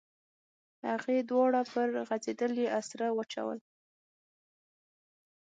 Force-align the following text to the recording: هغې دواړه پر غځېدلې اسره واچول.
هغې 0.89 1.17
دواړه 1.29 1.61
پر 1.71 1.87
غځېدلې 2.07 2.65
اسره 2.79 3.07
واچول. 3.15 3.59